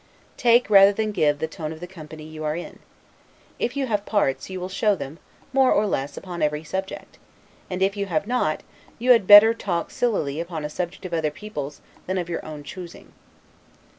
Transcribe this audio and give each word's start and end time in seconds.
Take, 0.37 0.67
rather 0.67 0.91
than 0.91 1.11
give, 1.11 1.37
the 1.37 1.47
tone 1.47 1.71
of 1.71 1.79
the 1.79 1.85
company 1.85 2.23
you 2.23 2.43
are 2.43 2.55
in. 2.55 2.79
If 3.59 3.77
you 3.77 3.85
have 3.85 4.03
parts, 4.03 4.49
you 4.49 4.59
will 4.59 4.67
show 4.67 4.95
them, 4.95 5.19
more 5.53 5.71
or 5.71 5.85
less, 5.85 6.17
upon 6.17 6.41
every 6.41 6.63
subject; 6.63 7.19
and 7.69 7.83
if 7.83 7.95
you 7.95 8.07
have 8.07 8.25
not, 8.25 8.63
you 8.97 9.11
had 9.11 9.27
better 9.27 9.53
talk 9.53 9.91
sillily 9.91 10.39
upon 10.39 10.65
a 10.65 10.71
subject 10.71 11.05
of 11.05 11.13
other 11.13 11.29
people's 11.29 11.81
than 12.07 12.17
of 12.17 12.29
your 12.29 12.43
own 12.43 12.63
choosing. 12.63 13.11